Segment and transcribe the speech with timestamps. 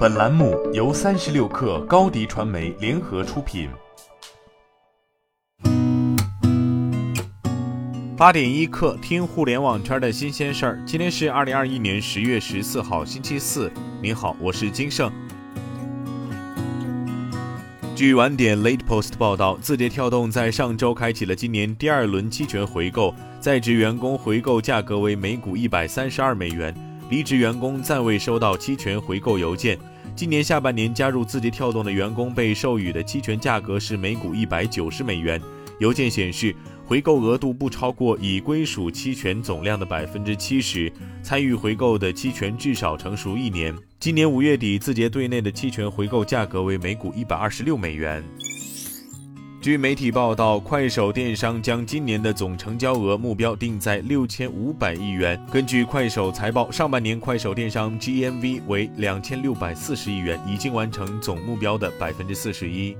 [0.00, 3.68] 本栏目由三十六氪高低传媒联合出品。
[8.16, 10.82] 八点一刻，听互联网圈的新鲜事儿。
[10.86, 13.70] 今天是二零二一年十月十四号，星期四。
[14.00, 15.12] 您好，我是金盛。
[17.94, 26.74] 据晚点 Late Post 报道，字节跳动在上周开启了今年第二轮期权回购，在职员工回购价格为每股一百三十二美元，
[27.10, 29.76] 离职员工暂未收到期权回购邮件。
[30.14, 35.40] 今年下半年加入字节跳动的员工被授予的期权价格是每股一百九十美元。
[35.80, 36.54] 邮件显示，
[36.84, 43.74] 回购额度不超过已归属期权总量的百分之七十，参与回购的期权至少成熟一年。
[43.98, 48.22] 今年五月底，字节对内的期权回购价格为每股一百二十六美元。
[49.60, 55.38] 据媒体报道，快手电商将今年的总成交额目标定在六千五百亿元。
[55.52, 62.96] 根据快手财报，上半年快手电商 GMV 为两千六百四十亿元，已经完成总目标的百分之四十一。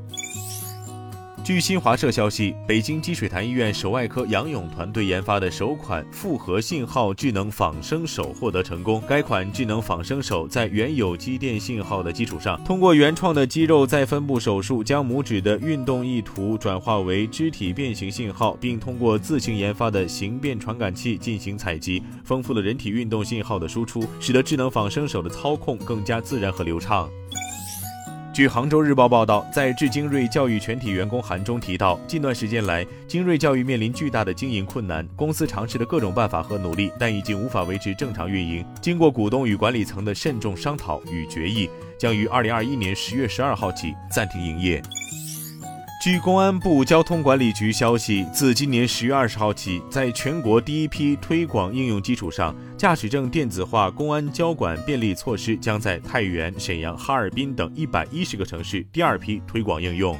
[1.50, 9.02] 据新华社消息，北京积水潭医院手外科杨勇团队研发的首款复合信号智能仿生手获得成功。
[9.08, 27.10] 该款智能仿生手在原有肌电信号的基础上，通过原创的肌肉再分布手术，将拇指的运动意图转化为肢体变形信号，并通过自行研发的形变传感器进行采集，丰富了人体运动信号的输出，使得智能仿生手的操控更加自然和流畅。
[28.40, 38.64] 据杭州日报报道，在致精锐教育全体员工函中提到，近段时间来，精锐教育面临巨大的经营困难，公司尝试了各种办法和努力，但已经无法维持正常运营。
[38.80, 44.82] 经过股东与管理层的慎重商讨与决议，将于二零二一年十月十二号起暂停营业。
[46.00, 60.18] 据公安部交通管理局消息，自今年十月二十号起，在全国第一批推广应用基础上，驾驶证电子化公安交管便利措施将在太原、沈阳、哈尔滨等一百一十个城市第二批推广应用。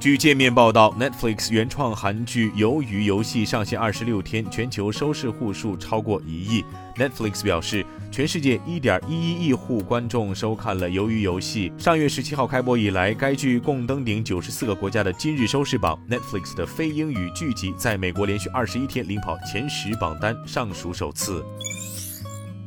[0.00, 6.64] 据界面报道，Netflix 原创韩剧《鱿鱼游戏》上线二十六天，全球收视户数超过一亿。
[6.96, 11.70] Netflix 表示，全世界一点一一亿户观众收看了《鱿鱼游戏》。
[11.78, 15.98] 上月十七号开播以来，该剧共登顶九十四个国家的今日收视榜。
[16.08, 21.44] Netflix 的非英语剧集在美国连续二十一天领跑前十榜单，尚属首次。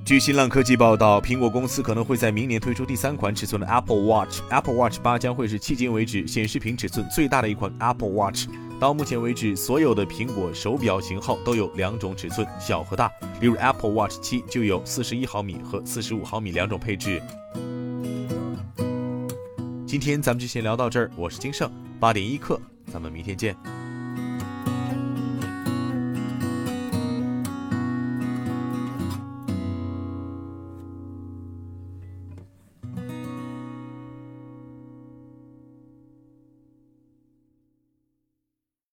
[0.05, 4.41] 据新浪科技报道，苹果公司可能会在明年推出第三款尺寸的 Apple Watch。
[4.49, 8.47] Apple Watch 八将会是迄今为止显示屏尺寸最大的一款 Apple Watch。
[8.81, 13.09] 到目前为止，所有的苹果手表型号都有两种尺寸，小和大。
[13.39, 17.21] 例如 Apple Watch 七就有四十一毫米和四十五毫米两种配置。
[19.87, 22.59] 今天咱们就先聊到这儿，我是金盛，八点一刻，
[22.91, 23.55] 咱们明天见。